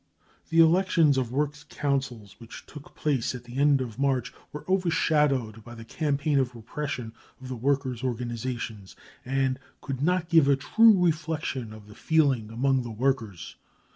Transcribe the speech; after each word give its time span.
The 0.49 0.57
elections 0.59 1.15
of 1.19 1.31
works 1.31 1.63
councils 1.63 2.39
which 2.39 2.65
took 2.65 2.95
place 2.95 3.35
at 3.35 3.43
the 3.43 3.57
end 3.59 3.81
of 3.81 3.99
March 3.99 4.33
were 4.51 4.67
overshadowed 4.67 5.63
by 5.63 5.75
the 5.75 5.85
campaign 5.85 6.39
of 6.39 6.55
re 6.55 6.63
pression 6.63 7.13
of 7.39 7.49
the 7.49 7.55
workers' 7.55 8.03
organisations, 8.03 8.95
and 9.23 9.59
could 9.79 10.01
not 10.01 10.27
give 10.27 10.47
a 10.47 10.55
true 10.55 10.97
reflection 10.99 11.71
of 11.71 11.85
the 11.85 11.93
feeling 11.93 12.49
among 12.49 12.81
the 12.81 12.89
workers. 12.89 13.57